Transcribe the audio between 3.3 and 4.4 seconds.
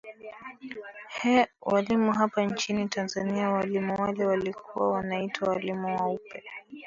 walimu wale